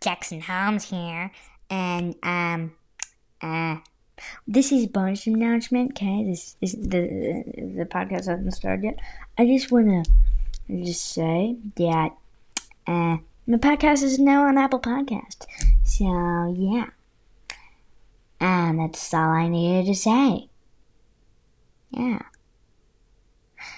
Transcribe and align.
Jackson 0.00 0.40
Holmes 0.40 0.90
here, 0.90 1.30
and 1.68 2.14
um, 2.22 2.72
uh, 3.42 3.76
this 4.46 4.72
is 4.72 4.86
bonus 4.86 5.26
announcement. 5.26 5.92
Okay, 5.92 6.24
this 6.24 6.56
is 6.60 6.72
the 6.72 7.44
the 7.76 7.86
podcast 7.90 8.26
hasn't 8.26 8.54
started 8.54 8.84
yet. 8.84 8.98
I 9.38 9.46
just 9.46 9.70
wanna 9.70 10.04
just 10.68 11.12
say 11.12 11.56
that 11.76 12.12
uh, 12.86 13.18
my 13.46 13.58
podcast 13.58 14.02
is 14.02 14.18
now 14.18 14.44
on 14.44 14.58
Apple 14.58 14.80
Podcast. 14.80 15.46
So 15.84 16.54
yeah, 16.56 16.86
and 18.40 18.80
that's 18.80 19.12
all 19.12 19.30
I 19.30 19.48
needed 19.48 19.86
to 19.86 19.94
say. 19.94 20.48
Yeah. 21.90 22.22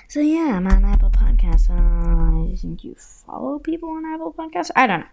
So 0.09 0.21
yeah, 0.21 0.57
I'm 0.57 0.67
on 0.67 0.85
Apple 0.85 1.11
Podcasts. 1.11 1.71
Uh, 1.71 2.53
I 2.53 2.57
think 2.57 2.85
you 2.85 2.95
follow 2.95 3.59
people 3.59 3.91
on 3.91 4.05
Apple 4.05 4.33
Podcasts. 4.33 4.71
I 4.77 4.87
don't 4.87 5.01
know, 5.01 5.07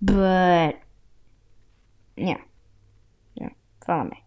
but 0.00 0.80
yeah, 2.16 2.40
yeah, 3.34 3.50
follow 3.86 4.04
me. 4.04 4.23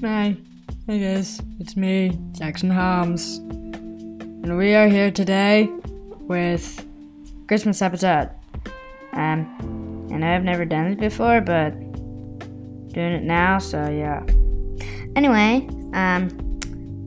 Hi, 0.00 0.36
hey 0.86 1.00
guys, 1.00 1.42
it's 1.58 1.76
me, 1.76 2.16
Jackson 2.30 2.70
Holmes, 2.70 3.38
and 3.38 4.56
we 4.56 4.72
are 4.76 4.86
here 4.86 5.10
today 5.10 5.68
with 6.20 6.86
Christmas 7.48 7.82
episode. 7.82 8.30
Um, 9.14 10.08
and 10.12 10.24
I've 10.24 10.44
never 10.44 10.64
done 10.64 10.92
it 10.92 11.00
before, 11.00 11.40
but 11.40 11.72
doing 12.92 13.14
it 13.14 13.24
now, 13.24 13.58
so 13.58 13.88
yeah. 13.88 14.22
Anyway, 15.16 15.66
um, 15.92 16.28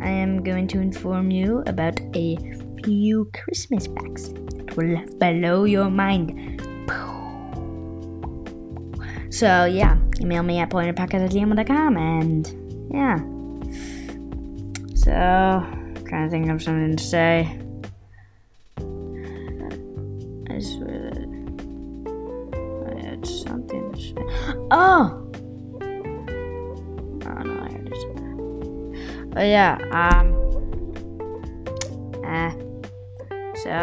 I 0.02 0.10
am 0.10 0.44
going 0.44 0.68
to 0.68 0.82
inform 0.82 1.32
you 1.32 1.64
about 1.68 2.02
a 2.18 2.36
few 2.84 3.32
Christmas 3.34 3.88
facts 3.88 4.28
that 4.28 4.76
will 4.76 5.02
blow 5.20 5.64
your 5.64 5.90
mind. 5.90 6.62
So 9.30 9.64
yeah, 9.64 9.98
email 10.22 10.44
me 10.44 10.60
at 10.60 10.70
pointerpodcast@gmail.com 10.70 11.98
and 11.98 12.48
yeah. 12.94 13.18
So, 14.96 15.12
trying 16.08 16.26
to 16.26 16.30
think 16.30 16.50
of 16.50 16.62
something 16.62 16.96
to 16.96 17.04
say. 17.04 17.58
I 20.48 20.60
swear 20.60 21.10
that 21.10 21.18
I 22.88 23.08
had 23.08 23.26
something 23.26 23.92
to 23.94 24.00
say. 24.00 24.14
Oh! 24.70 25.28
Oh 27.24 27.42
no, 27.44 27.54
I 27.64 27.70
said 27.70 28.16
that. 28.18 28.36
But 29.34 29.48
yeah, 29.48 29.78
um. 29.92 30.36
Eh. 32.24 32.52
So, 33.64 33.74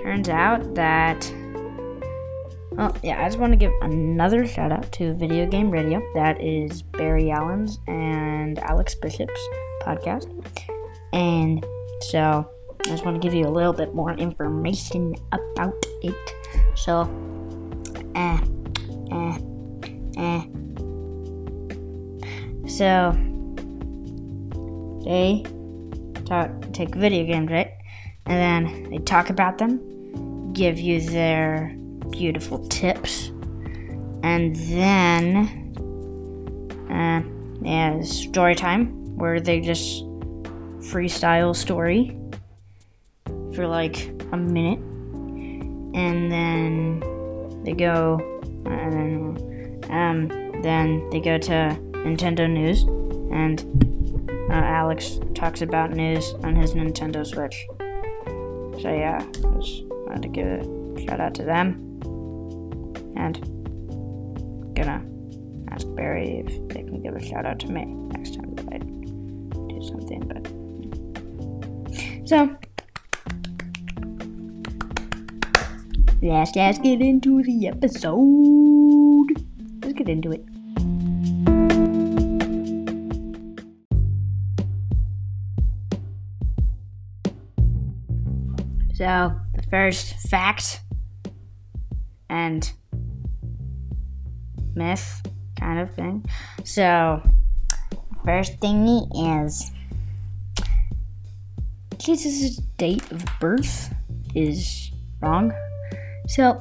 turns 0.00 0.28
out 0.28 0.74
that. 0.76 1.32
Well, 2.80 2.96
yeah, 3.02 3.22
I 3.22 3.26
just 3.26 3.38
want 3.38 3.52
to 3.52 3.58
give 3.58 3.72
another 3.82 4.46
shout 4.46 4.72
out 4.72 4.90
to 4.92 5.12
Video 5.12 5.46
Game 5.46 5.70
Radio. 5.70 6.00
That 6.14 6.40
is 6.40 6.80
Barry 6.80 7.30
Allen's 7.30 7.78
and 7.86 8.58
Alex 8.60 8.94
Bishop's 8.94 9.38
podcast. 9.82 10.24
And 11.12 11.62
so, 12.08 12.48
I 12.80 12.88
just 12.88 13.04
want 13.04 13.20
to 13.20 13.28
give 13.28 13.34
you 13.34 13.46
a 13.46 13.52
little 13.52 13.74
bit 13.74 13.94
more 13.94 14.14
information 14.14 15.14
about 15.30 15.74
it. 16.00 16.34
So, 16.74 17.02
eh, 18.14 18.38
eh, 19.12 19.38
eh. 20.16 20.44
So, 22.66 23.12
they 25.04 25.44
talk, 26.24 26.72
take 26.72 26.94
video 26.94 27.26
games, 27.26 27.50
right? 27.50 27.72
And 28.24 28.64
then 28.64 28.90
they 28.90 28.98
talk 29.00 29.28
about 29.28 29.58
them, 29.58 30.54
give 30.54 30.78
you 30.78 31.02
their 31.02 31.76
beautiful 32.10 32.58
tips, 32.68 33.28
and 34.22 34.56
then, 34.56 35.74
uh, 36.90 37.22
yeah, 37.62 38.02
story 38.02 38.54
time 38.54 39.16
where 39.16 39.40
they 39.40 39.60
just 39.60 40.04
freestyle 40.90 41.54
story 41.54 42.16
for 43.54 43.66
like 43.66 44.10
a 44.32 44.36
minute, 44.36 44.78
and 45.94 46.30
then 46.30 47.00
they 47.64 47.72
go, 47.72 48.18
and 48.66 48.92
then, 48.92 49.84
um, 49.90 50.28
then 50.62 51.08
they 51.10 51.20
go 51.20 51.38
to 51.38 51.78
Nintendo 51.92 52.48
News, 52.50 52.82
and 53.32 53.64
uh, 54.50 54.54
Alex 54.54 55.20
talks 55.34 55.62
about 55.62 55.90
news 55.92 56.34
on 56.42 56.56
his 56.56 56.74
Nintendo 56.74 57.26
Switch. 57.26 57.66
So 58.82 58.88
yeah, 58.88 59.20
just 59.58 59.84
wanted 59.84 60.22
to 60.22 60.28
give 60.28 60.46
a 60.46 61.06
shout 61.06 61.20
out 61.20 61.34
to 61.34 61.44
them, 61.44 61.89
and 63.20 63.36
gonna 64.74 65.04
ask 65.70 65.86
Barry 65.94 66.42
if 66.46 66.68
they 66.68 66.82
can 66.82 67.02
give 67.02 67.14
a 67.14 67.22
shout 67.22 67.44
out 67.44 67.58
to 67.60 67.68
me 67.68 67.84
next 67.84 68.34
time 68.34 68.54
that 68.54 68.66
I 68.72 68.78
do 68.78 69.82
something. 69.82 70.20
But 70.30 70.46
so 72.26 72.56
let's 76.22 76.52
just 76.52 76.82
get 76.82 77.00
into 77.02 77.42
the 77.42 77.68
episode. 77.68 79.28
Let's 79.82 79.94
get 79.94 80.08
into 80.08 80.32
it. 80.32 80.44
So, 88.94 89.32
the 89.54 89.62
first 89.70 90.14
fact 90.28 90.82
and 92.28 92.70
myth 94.74 95.22
kind 95.58 95.78
of 95.78 95.94
thing. 95.94 96.24
So, 96.64 97.22
first 98.24 98.58
thingy 98.60 99.06
is 99.46 99.70
Jesus' 101.98 102.56
date 102.78 103.10
of 103.12 103.24
birth 103.40 103.94
is 104.34 104.90
wrong. 105.20 105.52
So, 106.28 106.60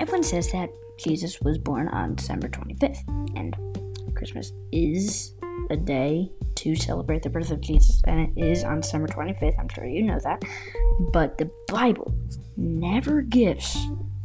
everyone 0.00 0.22
says 0.22 0.50
that 0.52 0.70
Jesus 0.98 1.40
was 1.40 1.56
born 1.58 1.88
on 1.88 2.14
December 2.16 2.48
25th, 2.48 3.06
and 3.36 3.56
Christmas 4.14 4.52
is 4.72 5.34
a 5.70 5.76
day 5.76 6.30
to 6.56 6.74
celebrate 6.74 7.22
the 7.22 7.30
birth 7.30 7.50
of 7.50 7.60
Jesus, 7.60 8.02
and 8.06 8.20
it 8.20 8.40
is 8.40 8.64
on 8.64 8.80
December 8.80 9.08
25th. 9.08 9.58
I'm 9.58 9.68
sure 9.68 9.86
you 9.86 10.02
know 10.02 10.18
that. 10.24 10.42
But 11.12 11.38
the 11.38 11.50
Bible 11.68 12.14
never 12.56 13.22
gives 13.22 13.78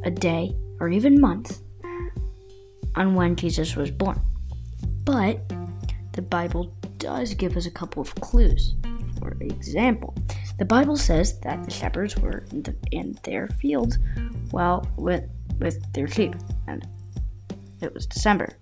a 0.04 0.12
day 0.12 0.56
or 0.80 0.90
even 0.90 1.22
month 1.22 1.62
on 2.96 3.16
when 3.16 3.36
Jesus 3.36 3.76
was 3.76 3.92
born. 3.92 4.20
But 5.04 5.42
the 6.14 6.22
Bible 6.22 6.74
does 6.98 7.34
give 7.34 7.58
us 7.58 7.66
a 7.66 7.72
couple 7.72 8.02
of 8.02 8.16
clues. 8.16 8.76
For 9.20 9.38
example, 9.42 10.16
the 10.58 10.66
Bible 10.66 10.98
says 10.98 11.40
that 11.42 11.64
the 11.64 11.72
shepherds 11.72 12.18
were 12.18 12.46
in, 12.52 12.64
the, 12.64 12.76
in 12.92 13.18
their 13.24 13.48
fields 13.48 13.98
while 14.52 14.88
with 14.98 15.24
with 15.60 15.94
their 15.94 16.08
sheep, 16.08 16.36
and 16.68 16.86
it 17.82 17.94
was 17.94 18.06
December. 18.06 18.58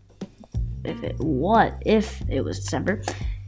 If 0.84 1.04
it 1.04 1.20
what 1.20 1.82
if 1.86 2.22
it 2.30 2.42
was 2.42 2.60
December, 2.60 3.02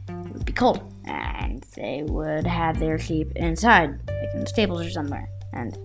it 0.08 0.32
would 0.32 0.44
be 0.44 0.52
cold, 0.52 0.92
and 1.04 1.62
they 1.76 2.02
would 2.02 2.46
have 2.46 2.78
their 2.78 2.98
sheep 2.98 3.32
inside, 3.36 3.98
like 4.08 4.34
in 4.34 4.46
stables 4.46 4.86
or 4.86 4.90
somewhere. 4.90 5.28
And 5.52 5.76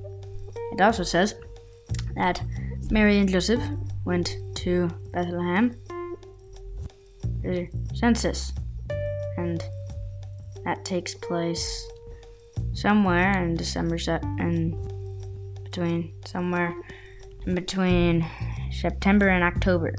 it 0.72 0.82
also 0.82 1.04
says 1.04 1.36
that 2.16 2.42
Mary 2.90 3.20
and 3.20 3.30
Joseph 3.30 3.64
went 4.06 4.38
to 4.62 4.88
Bethlehem 5.12 5.76
for 7.42 7.68
census, 7.96 8.54
and 9.38 9.64
that 10.66 10.86
takes 10.86 11.16
place 11.16 11.88
somewhere 12.74 13.42
in 13.42 13.56
December 13.56 13.98
and 14.40 14.76
between 15.64 16.14
somewhere 16.26 16.76
in 17.48 17.56
between 17.56 18.24
September 18.72 19.30
and 19.30 19.44
October. 19.44 19.96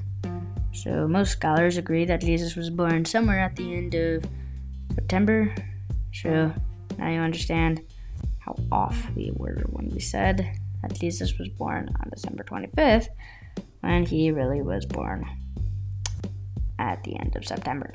So 0.73 1.08
most 1.08 1.32
scholars 1.32 1.76
agree 1.76 2.05
that 2.05 2.20
Jesus 2.20 2.55
was 2.55 2.70
born 2.70 3.05
somewhere 3.05 3.41
at 3.41 3.56
the 3.56 3.75
end 3.75 3.94
of 3.97 4.25
September. 4.94 5.53
So 6.12 6.55
now 6.99 7.11
you 7.11 7.19
understand 7.19 7.81
how 8.38 8.55
off 8.70 9.11
we 9.17 9.32
were 9.35 9.65
when 9.70 9.88
we 9.88 9.99
said 9.99 10.56
that 10.82 10.94
Jesus 10.94 11.37
was 11.37 11.49
born 11.49 11.93
on 12.00 12.11
December 12.11 12.44
25th 12.44 13.08
when 13.82 14.06
he 14.06 14.31
really 14.31 14.62
was 14.62 14.87
born 14.87 15.25
at 16.79 17.02
the 17.05 17.19
end 17.19 17.37
of 17.37 17.44
September. 17.44 17.94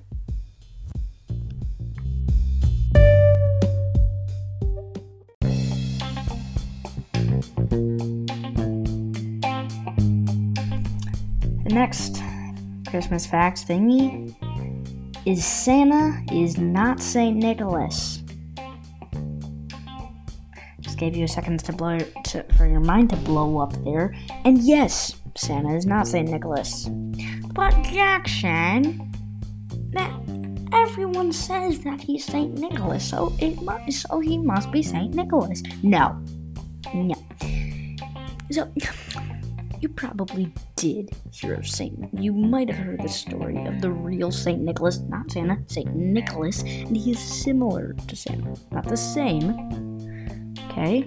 The 11.64 11.74
next 11.74 12.22
Christmas 12.90 13.26
facts 13.26 13.64
thingy 13.64 14.34
is 15.26 15.46
Santa 15.46 16.24
is 16.34 16.58
not 16.58 17.02
Saint 17.02 17.38
Nicholas. 17.38 18.24
Just 20.80 20.98
gave 20.98 21.16
you 21.16 21.26
a 21.26 21.28
second 21.28 21.60
to 21.62 21.74
blow 21.74 22.00
to, 22.00 22.44
for 22.56 22.66
your 22.66 22.80
mind 22.80 23.10
to 23.10 23.18
blow 23.18 23.60
up 23.60 23.74
there. 23.84 24.16
And 24.46 24.60
yes, 24.60 25.17
Santa 25.38 25.76
is 25.76 25.86
not 25.86 26.08
Saint 26.08 26.30
Nicholas. 26.30 26.90
But 27.54 27.72
Jackson, 27.84 29.12
that 29.92 30.12
everyone 30.74 31.32
says 31.32 31.80
that 31.82 32.02
he's 32.02 32.26
Saint 32.26 32.58
Nicholas, 32.58 33.08
so 33.08 33.34
it 33.40 33.62
must, 33.62 34.02
so 34.02 34.20
he 34.20 34.38
must 34.38 34.72
be 34.72 34.82
Saint 34.82 35.14
Nicholas. 35.14 35.62
No, 35.84 36.22
no. 36.94 37.16
So 38.52 38.72
you 39.82 39.90
probably 39.90 40.52
did 40.76 41.10
hear 41.32 41.54
of 41.54 41.68
Saint. 41.68 42.10
You 42.14 42.34
might 42.34 42.70
have 42.70 42.84
heard 42.84 43.02
the 43.02 43.10
story 43.10 43.64
of 43.66 43.82
the 43.82 43.92
real 43.92 44.32
Saint 44.32 44.62
Nicholas, 44.62 45.00
not 45.00 45.32
Santa, 45.32 45.58
Saint 45.68 45.96
Nicholas, 45.96 46.62
and 46.64 46.98
he 46.98 47.12
is 47.12 47.20
similar 47.20 47.94
to 48.08 48.16
Santa, 48.16 48.56
not 48.72 48.88
the 48.88 48.98
same. 48.98 49.52
Okay, 50.70 51.02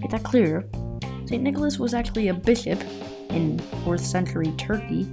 get 0.00 0.10
that 0.10 0.22
clear. 0.24 0.68
Saint 1.26 1.42
Nicholas 1.42 1.78
was 1.78 1.94
actually 1.94 2.28
a 2.28 2.34
bishop 2.34 2.82
in 3.34 3.58
4th 3.84 4.00
century 4.00 4.52
Turkey 4.56 5.04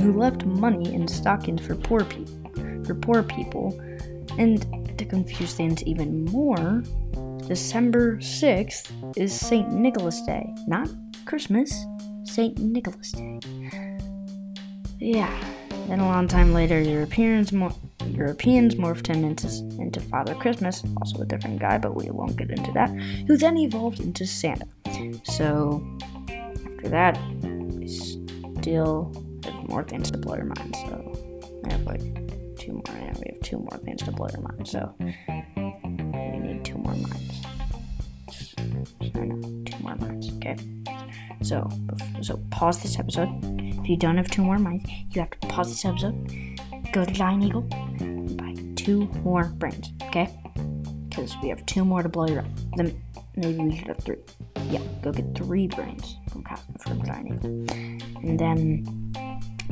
who 0.00 0.18
left 0.18 0.44
money 0.44 0.92
in 0.92 1.06
stockings 1.06 1.64
for 1.66 1.74
poor 1.74 2.04
people. 2.04 2.50
For 2.84 2.94
poor 2.94 3.22
people, 3.22 3.78
and 4.38 4.64
to 4.98 5.04
confuse 5.04 5.54
things 5.54 5.82
even 5.84 6.24
more, 6.26 6.82
December 7.46 8.16
6th 8.18 9.16
is 9.16 9.38
St. 9.38 9.72
Nicholas 9.72 10.20
Day, 10.22 10.46
not 10.66 10.88
Christmas, 11.24 11.84
St. 12.24 12.58
Nicholas 12.58 13.12
Day. 13.12 13.40
Yeah. 14.98 15.32
Then 15.88 16.00
a 16.00 16.06
long 16.06 16.26
time 16.26 16.52
later, 16.52 16.80
Europeans, 16.80 17.52
Europeans 17.52 18.74
morphed 18.74 19.06
him 19.06 19.24
into, 19.24 19.46
into 19.80 20.00
Father 20.00 20.34
Christmas, 20.34 20.82
also 20.96 21.22
a 21.22 21.24
different 21.24 21.60
guy, 21.60 21.78
but 21.78 21.94
we 21.94 22.10
won't 22.10 22.36
get 22.36 22.50
into 22.50 22.72
that, 22.72 22.90
who 23.28 23.36
then 23.36 23.56
evolved 23.56 24.00
into 24.00 24.26
Santa. 24.26 24.66
So, 25.22 25.86
after 26.76 26.88
that, 26.90 27.18
we 27.74 27.88
still 27.88 29.12
have 29.44 29.68
more 29.68 29.82
things 29.82 30.10
to 30.10 30.18
blow 30.18 30.36
your 30.36 30.44
mind. 30.44 30.76
So, 30.76 31.60
I 31.64 31.72
have 31.72 31.82
like 31.82 32.00
two 32.58 32.72
more. 32.72 32.82
Yeah, 32.88 33.14
we 33.18 33.32
have 33.32 33.40
two 33.42 33.58
more 33.58 33.78
things 33.84 34.02
to 34.02 34.12
blow 34.12 34.28
your 34.32 34.42
mind. 34.42 34.68
So, 34.68 34.94
we 34.98 36.38
need 36.38 36.64
two 36.64 36.76
more 36.76 36.94
minds. 36.94 37.42
I 38.58 39.20
know, 39.20 39.64
two 39.64 39.78
more 39.82 39.96
minds. 39.96 40.30
Okay. 40.36 40.56
So, 41.42 41.68
so 42.20 42.38
pause 42.50 42.82
this 42.82 42.98
episode. 42.98 43.28
If 43.58 43.88
you 43.88 43.96
don't 43.96 44.16
have 44.16 44.30
two 44.30 44.42
more 44.42 44.58
minds, 44.58 44.90
you 45.12 45.20
have 45.20 45.30
to 45.30 45.48
pause 45.48 45.68
this 45.68 45.84
episode, 45.84 46.14
go 46.92 47.04
to 47.04 47.12
Giant 47.12 47.44
Eagle, 47.44 47.66
and 48.00 48.36
buy 48.36 48.54
two 48.74 49.06
more 49.22 49.44
brains. 49.44 49.92
Okay? 50.04 50.28
Because 51.08 51.36
we 51.42 51.48
have 51.48 51.64
two 51.66 51.84
more 51.84 52.02
to 52.02 52.08
blow 52.08 52.26
your. 52.26 52.44
Then 52.76 53.00
maybe 53.34 53.64
we 53.64 53.76
should 53.76 53.88
have 53.88 53.98
three. 53.98 54.16
Yeah, 54.68 54.80
go 55.02 55.12
get 55.12 55.34
three 55.34 55.68
brains 55.68 56.16
from 56.80 57.04
Giant 57.04 57.44
and 58.22 58.38
then 58.38 59.12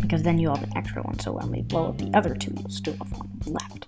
because 0.01 0.23
then 0.23 0.39
you 0.39 0.49
have 0.49 0.63
an 0.63 0.77
extra 0.77 1.03
one. 1.03 1.19
So 1.19 1.33
when 1.33 1.51
we 1.51 1.63
blow 1.63 1.89
up 1.89 1.99
the 1.99 2.11
other 2.15 2.35
two, 2.35 2.53
you'll 2.57 2.71
still 2.71 2.95
have 2.95 3.13
one 3.13 3.41
left. 3.47 3.87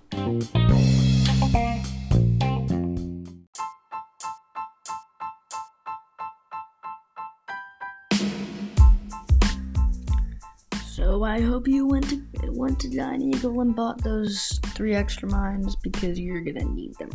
So 10.85 11.23
I 11.23 11.41
hope 11.41 11.67
you 11.67 11.85
went 11.85 12.09
to 12.09 12.21
went 12.51 12.79
to 12.79 12.89
Giant 12.89 13.23
Eagle 13.23 13.61
and 13.61 13.75
bought 13.75 14.03
those 14.03 14.59
three 14.67 14.95
extra 14.95 15.29
mines 15.29 15.75
because 15.75 16.19
you're 16.19 16.41
gonna 16.41 16.65
need 16.65 16.95
them. 16.95 17.09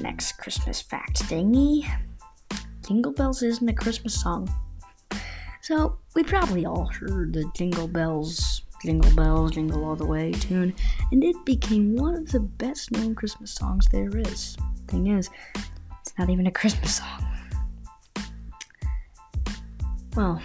Next 0.00 0.32
Christmas 0.38 0.80
fact 0.80 1.22
thingy. 1.24 1.86
Jingle 2.86 3.12
Bells 3.12 3.42
isn't 3.42 3.68
a 3.68 3.72
Christmas 3.72 4.20
song. 4.20 4.52
So 5.60 5.98
we 6.16 6.24
probably 6.24 6.66
all 6.66 6.86
heard 6.86 7.32
the 7.32 7.48
Jingle 7.54 7.86
Bells, 7.86 8.62
Jingle 8.82 9.14
Bells, 9.14 9.52
Jingle 9.52 9.84
All 9.84 9.94
the 9.94 10.04
Way 10.04 10.32
tune, 10.32 10.74
and 11.12 11.22
it 11.22 11.36
became 11.44 11.94
one 11.94 12.16
of 12.16 12.32
the 12.32 12.40
best 12.40 12.90
known 12.90 13.14
Christmas 13.14 13.52
songs 13.52 13.86
there 13.92 14.10
is. 14.16 14.56
Thing 14.88 15.06
is, 15.06 15.30
it's 16.00 16.12
not 16.18 16.30
even 16.30 16.48
a 16.48 16.50
Christmas 16.52 16.96
song. 16.96 17.28
Well, 20.16 20.42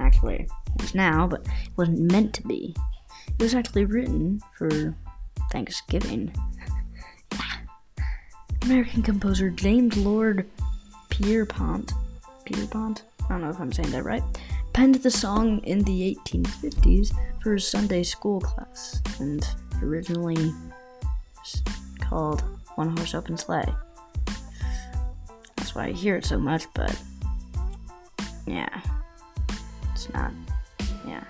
actually, 0.00 0.48
it 0.74 0.82
is 0.82 0.94
now, 0.94 1.28
but 1.28 1.42
it 1.42 1.70
wasn't 1.76 2.10
meant 2.12 2.34
to 2.34 2.42
be. 2.42 2.74
It 3.38 3.42
was 3.42 3.54
actually 3.54 3.84
written 3.84 4.40
for 4.58 4.96
Thanksgiving. 5.52 6.34
American 8.62 9.02
composer 9.02 9.50
James 9.50 9.96
Lord 9.96 10.48
Pierpont, 11.22 11.92
Pierpont, 12.44 13.04
I 13.24 13.28
don't 13.28 13.42
know 13.42 13.48
if 13.48 13.60
I'm 13.60 13.72
saying 13.72 13.92
that 13.92 14.04
right, 14.04 14.22
penned 14.72 14.96
the 14.96 15.10
song 15.12 15.60
in 15.60 15.84
the 15.84 16.18
1850s 16.26 17.14
for 17.40 17.52
his 17.52 17.64
Sunday 17.64 18.02
school 18.02 18.40
class, 18.40 19.00
and 19.20 19.46
originally 19.80 20.52
called 22.00 22.42
One 22.74 22.96
Horse 22.96 23.14
Open 23.14 23.38
Sleigh. 23.38 23.72
That's 25.56 25.76
why 25.76 25.86
I 25.86 25.92
hear 25.92 26.16
it 26.16 26.24
so 26.24 26.36
much, 26.36 26.66
but 26.74 27.00
yeah, 28.44 28.80
it's 29.92 30.12
not. 30.12 30.32
Yeah, 31.06 31.22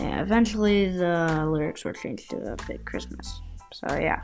yeah. 0.00 0.22
Eventually, 0.22 0.96
the 0.96 1.44
lyrics 1.50 1.84
were 1.84 1.92
changed 1.92 2.30
to 2.30 2.52
a 2.52 2.56
fit 2.62 2.84
Christmas. 2.84 3.40
So 3.72 3.98
yeah, 3.98 4.22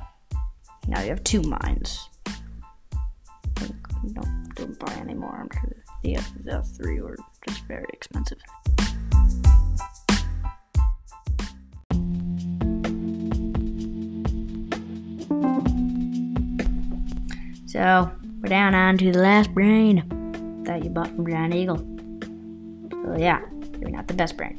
now 0.86 1.02
you 1.02 1.08
have 1.08 1.25
two 1.25 1.42
minds. 1.42 2.08
Don't 4.58 4.78
buy 4.78 4.92
anymore. 4.94 5.38
I'm 5.40 5.48
sure 5.60 5.70
the 6.02 6.18
the 6.44 6.62
three 6.62 7.00
were 7.00 7.16
just 7.46 7.64
very 7.66 7.86
expensive. 7.92 8.38
So 17.66 18.10
we're 18.42 18.48
down 18.48 18.74
on 18.74 18.98
to 18.98 19.12
the 19.12 19.20
last 19.20 19.54
brain 19.54 20.02
that 20.64 20.82
you 20.82 20.90
bought 20.90 21.08
from 21.08 21.26
Giant 21.26 21.54
Eagle. 21.54 21.78
So 22.90 23.16
yeah, 23.16 23.40
maybe 23.78 23.92
not 23.92 24.08
the 24.08 24.14
best 24.14 24.36
brain. 24.36 24.58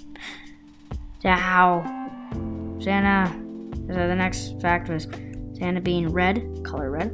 So 1.21 1.29
how 1.29 1.83
Santa 2.79 3.29
so 3.87 4.07
the 4.07 4.15
next 4.15 4.61
fact 4.61 4.87
was 4.87 5.07
Santa 5.57 5.81
being 5.81 6.09
red, 6.09 6.63
color 6.63 6.91
red, 6.91 7.11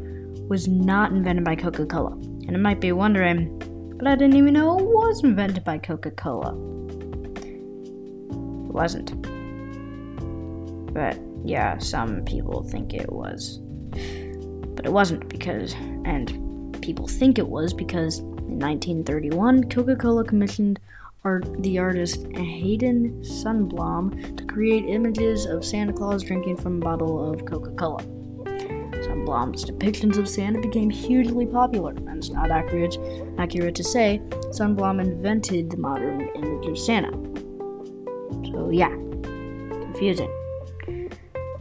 was 0.49 0.67
not 0.67 1.11
invented 1.11 1.43
by 1.43 1.55
Coca-Cola. 1.55 2.34
And 2.47 2.55
it 2.55 2.59
might 2.59 2.79
be 2.79 2.91
wondering, 2.91 3.57
but 3.97 4.07
I 4.07 4.15
didn't 4.15 4.35
even 4.35 4.53
know 4.53 4.77
it 4.77 4.85
was 4.85 5.23
invented 5.23 5.63
by 5.63 5.77
Coca-Cola. 5.77 6.53
It 8.29 8.73
wasn't. 8.73 9.21
But 10.93 11.19
yeah, 11.43 11.77
some 11.77 12.23
people 12.25 12.63
think 12.63 12.93
it 12.93 13.11
was. 13.11 13.59
But 14.75 14.85
it 14.85 14.91
wasn't 14.91 15.27
because 15.29 15.73
and 16.05 16.77
people 16.81 17.07
think 17.07 17.39
it 17.39 17.47
was 17.47 17.73
because 17.73 18.19
in 18.19 18.59
1931 18.59 19.69
Coca-Cola 19.69 20.23
commissioned 20.23 20.79
art, 21.23 21.45
the 21.63 21.79
artist 21.79 22.27
Hayden 22.35 23.21
Sundblom 23.23 24.37
to 24.37 24.45
create 24.45 24.85
images 24.85 25.45
of 25.45 25.65
Santa 25.65 25.93
Claus 25.93 26.23
drinking 26.23 26.57
from 26.57 26.77
a 26.77 26.85
bottle 26.85 27.33
of 27.33 27.45
Coca-Cola. 29.15 29.25
Sundblom's 29.25 29.65
depictions 29.65 30.17
of 30.17 30.27
Santa 30.27 30.59
became 30.59 30.89
hugely 30.89 31.45
popular, 31.45 31.91
and 31.91 32.17
it's 32.17 32.29
not 32.29 32.51
accurate, 32.51 32.97
accurate 33.37 33.75
to 33.75 33.83
say 33.83 34.21
Sundblom 34.49 35.01
invented 35.01 35.69
the 35.69 35.77
modern 35.77 36.27
image 36.35 36.67
of 36.67 36.77
Santa. 36.77 37.11
So 38.51 38.69
yeah, 38.71 38.89
confusing. 39.81 40.31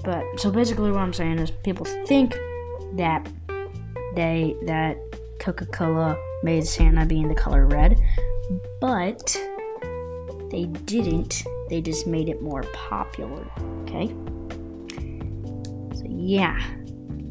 But 0.03 0.25
so 0.37 0.51
basically, 0.51 0.91
what 0.91 1.01
I'm 1.01 1.13
saying 1.13 1.39
is 1.39 1.51
people 1.51 1.87
think 2.07 2.37
that 2.95 3.27
they 4.15 4.57
that 4.67 4.99
Coca-Cola 5.39 6.17
made 6.43 6.67
Santa 6.67 7.07
being 7.07 7.29
the 7.29 7.35
color 7.35 7.67
red, 7.67 8.01
but 8.81 9.37
they 10.51 10.65
didn't. 10.85 11.45
They 11.71 11.81
just 11.81 12.07
made 12.07 12.29
it 12.29 12.43
more 12.43 12.63
popular. 12.75 13.47
Okay. 13.83 14.15
So 15.95 16.05
yeah, 16.07 16.61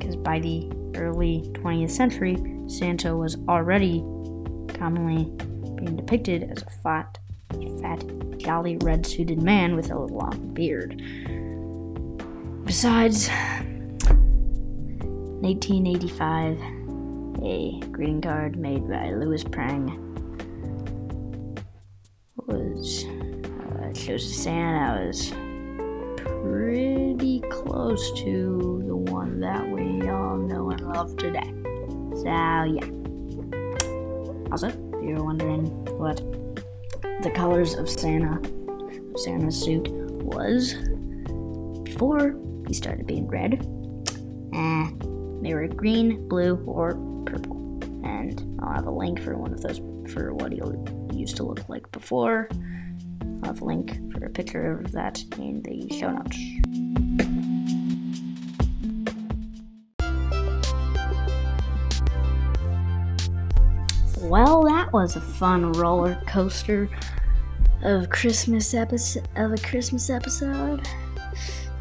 because 0.03 0.17
by 0.17 0.37
the 0.37 0.69
early 0.95 1.43
20th 1.53 1.91
century, 1.91 2.35
Santa 2.67 3.15
was 3.15 3.37
already 3.47 3.99
commonly 4.73 5.31
being 5.77 5.95
depicted 5.95 6.43
as 6.51 6.61
a 6.61 6.69
fat, 6.69 7.17
fat, 7.81 8.03
jolly 8.37 8.75
red 8.81 9.05
suited 9.05 9.41
man 9.41 9.77
with 9.77 9.91
a 9.91 9.97
long 9.97 10.53
beard. 10.53 11.01
Besides, 12.65 13.29
in 14.09 15.39
1885, 15.41 16.59
a 17.43 17.79
greeting 17.91 18.19
card 18.21 18.57
made 18.57 18.85
by 18.89 19.11
Louis 19.11 19.45
Prang 19.45 20.01
was 22.45 23.05
uh, 23.05 23.93
shows 23.93 24.35
Santa 24.35 25.07
was 25.07 25.31
pretty 26.43 27.39
close 27.49 28.11
to 28.19 28.83
the 28.85 28.95
one 28.95 29.39
that 29.39 29.65
we 29.65 30.09
all 30.09 30.37
know 30.37 30.71
and 30.71 30.81
love 30.81 31.15
today. 31.15 31.53
So 32.17 32.25
yeah. 32.25 32.89
Also, 34.51 34.67
if 34.67 34.75
you're 35.01 35.23
wondering 35.23 35.67
what 35.97 36.17
the 37.23 37.31
colors 37.33 37.75
of 37.75 37.89
Santa 37.89 38.41
Santa's 39.15 39.59
suit 39.59 39.89
was 39.89 40.73
before 41.83 42.35
he 42.67 42.73
started 42.73 43.07
being 43.07 43.27
red, 43.27 43.65
eh, 44.53 44.89
they 45.41 45.53
were 45.53 45.67
green, 45.67 46.27
blue, 46.27 46.61
or 46.65 46.91
purple. 47.25 47.79
And 48.03 48.59
I'll 48.61 48.73
have 48.73 48.85
a 48.85 48.91
link 48.91 49.21
for 49.21 49.37
one 49.37 49.53
of 49.53 49.61
those 49.61 49.79
for 50.11 50.33
what 50.33 50.51
he 50.51 50.59
used 51.17 51.37
to 51.37 51.43
look 51.43 51.69
like 51.69 51.89
before. 51.93 52.49
I'll 53.43 53.49
have 53.49 53.61
a 53.61 53.65
link 53.65 54.13
for 54.13 54.23
a 54.23 54.29
picture 54.29 54.79
of 54.79 54.93
that 54.93 55.21
in 55.37 55.61
the 55.63 55.89
show 55.99 56.11
notes. 56.11 56.37
Well, 64.21 64.63
that 64.63 64.93
was 64.93 65.17
a 65.17 65.21
fun 65.21 65.73
roller 65.73 66.17
coaster 66.25 66.87
of 67.81 68.09
Christmas 68.09 68.73
episode 68.73 69.27
of 69.35 69.51
a 69.51 69.57
Christmas 69.57 70.09
episode. 70.09 70.87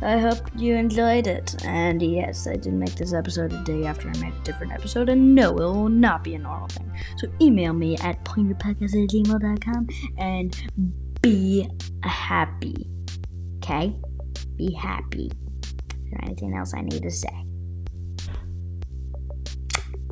I 0.01 0.19
hope 0.19 0.39
you 0.57 0.75
enjoyed 0.75 1.29
it. 1.29 1.65
And 1.65 2.03
yes, 2.03 2.49
I 2.49 2.57
did 2.57 2.73
make 2.73 2.97
this 2.97 3.13
episode 3.13 3.53
a 3.53 3.63
day 3.63 3.85
after 3.85 4.09
I 4.09 4.19
made 4.19 4.35
a 4.35 4.43
different 4.43 4.73
episode, 4.73 5.09
and 5.09 5.33
no, 5.33 5.51
it 5.51 5.55
will 5.55 5.89
not 5.89 6.25
be 6.25 6.35
a 6.35 6.41
normal 6.41 6.67
thing. 6.67 6.91
So 7.19 7.29
email 7.41 7.73
me 7.73 7.97
at 7.99 8.25
pointerpodcast 8.25 8.97
and 10.19 11.12
be 11.23 11.69
happy. 12.03 12.87
Okay? 13.57 13.97
Be 14.57 14.73
happy. 14.75 15.31
Is 15.63 16.11
there 16.11 16.21
anything 16.25 16.55
else 16.55 16.75
I 16.75 16.83
need 16.83 17.03
to 17.03 17.11
say? 17.11 17.47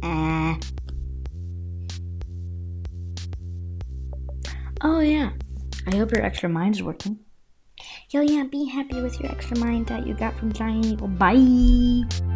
Uh, 0.03 0.55
oh, 4.83 5.01
yeah. 5.01 5.31
I 5.87 5.97
hope 5.97 6.13
your 6.13 6.25
extra 6.25 6.49
mind 6.49 6.77
is 6.77 6.83
working. 6.83 7.19
Yo, 8.11 8.23
yeah, 8.23 8.45
be 8.45 8.67
happy 8.67 9.01
with 9.03 9.21
your 9.21 9.31
extra 9.31 9.59
mind 9.59 9.87
that 9.89 10.07
you 10.07 10.15
got 10.15 10.37
from 10.39 10.53
Giant 10.53 10.87
Eagle. 10.87 11.09
Bye. 11.09 12.30